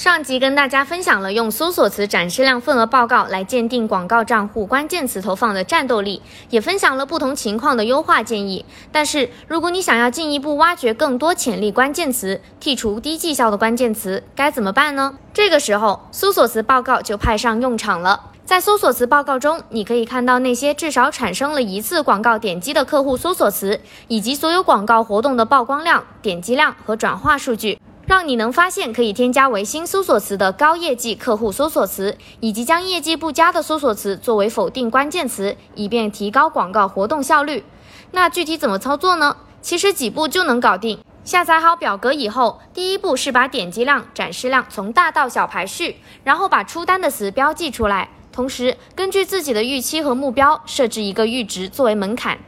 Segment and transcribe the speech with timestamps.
[0.00, 8.64] 上集跟大家分享了用搜索词展示量份额报告来鉴定广告账户关键词投放的战斗力，也分享了不同情况的优化建议。
[8.90, 15.18] 但是，如果你想要进一步挖掘更多潜力关键词，剔除低绩效的关键词，该怎么办呢？
[15.34, 18.30] 这个时候，搜索词报告就派上用场了。
[18.46, 23.78] 在搜索词报告中，你可以看到那些至少产生了一次广告点击的客户搜索词，
[24.08, 27.78] 以及所有广告活动的曝光量、点击量和转化数据。
[28.10, 37.62] 让你能发现可以添加为新搜索词的高业绩客户搜索词，以及将业绩不佳的搜索词作为否定关键词，以便提高广告活动效率。
[38.10, 39.36] 那具体怎么操作呢？
[39.62, 40.98] 其实几步就能搞定。
[41.22, 52.40] 下载好表格以后，第一步是把点击量、展示量从大到小排序，然后把出单的词标记出来，同时根据自己的预期和目标设置一个阈值作为门槛。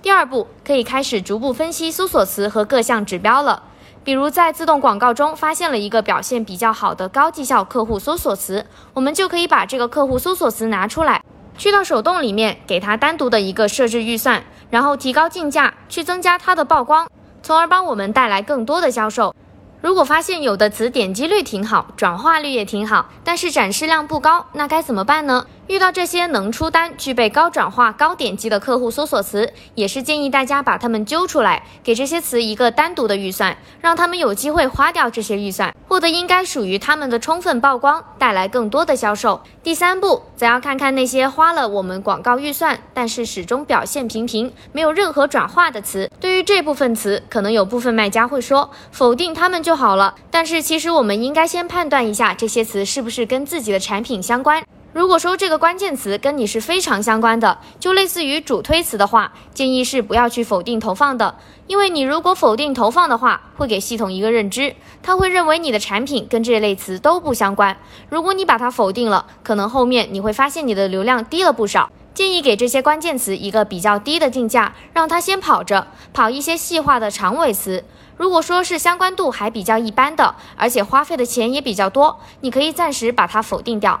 [0.00, 3.64] 第二步可以开始逐步分析搜索词和各项指标了。
[4.04, 11.22] 比如在自动广告中发现了一个表现比较好的高绩效客户搜索词，我们就可以把这个客户搜索词拿出来，
[11.58, 17.06] 去到手动里面给它单独的一个设置预算，然后提高竞价，去增加它的曝光，
[17.42, 19.34] 从而帮我们带来更多的销售。
[19.80, 25.46] 如果发现有的词点击率挺好，转化率也挺好，但是展示量不高，那该怎么办呢？
[25.68, 39.40] 遇到这些能出单、具备高转化、高点击的客户搜索词，也是建议大家把它们揪出来，给这些词一个单独的预算，让他们有机会花掉这些预算，获得应该属于他们的充分曝光，带来更多的销售。
[39.62, 46.10] 第三步，则要看看那些花了我们广告预算，但是始终表现平平，没有任何转化的词。
[46.38, 54.62] 对于这部分词，可能有部分卖家会说否定他们就好了，但是其实我们应该先判断一下这些词是不是跟自己的产品相关。
[54.92, 61.34] 如果说这个关键词跟你是非常相关的，就类似于主推词的话，建议是不要去否定投放的，
[61.66, 67.76] 因为你如果否定投放的话，会给系统一个认知，他会认为你的产品跟这类词都不相关。
[68.08, 71.90] 如果你把它否定了，可能后面你会发现你的流量低了不少。
[72.18, 77.84] 建议给这些关键词一个比较低的定价，让它先跑着，跑一些细化的长尾词。
[78.16, 84.00] 如果说是相关度还比较一般的，而且花费的钱也比较多，你可以暂时把它否定掉。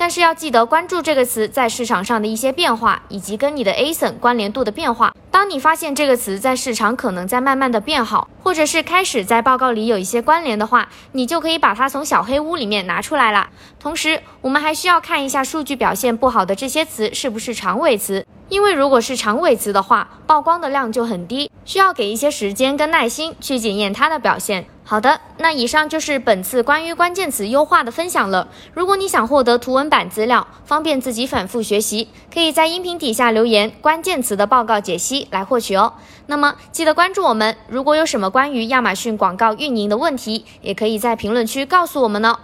[0.00, 5.14] 但是要记得关注这个词在市场上的一些变化，以及跟你的 ASIN 关联度的变化。
[5.30, 13.50] 当你发现这个词在市场可能在慢慢的变好，或者是开始在报告里有一些关联的话，你就可以把它从小黑屋里面拿出来了。
[13.78, 18.26] 同时，我们还需要看一下数据表现不好的这些词是不是长尾词。
[18.50, 24.66] 因为如果是长尾词的话，曝光的量就很低，需要给一些时间跟耐心去检验它的表现。
[24.82, 28.48] 好的，那以上就是本次关于关键词优化的分享了。
[28.74, 35.92] 如果你想获得图文版资料，方便自己反复学习，可以在音频底下留言“关键词的报告解析”来获取哦。
[36.26, 42.36] 那么记得关注我们，如果有什么关于亚马逊广告运营的问题，也可以在评论区告诉我们哦。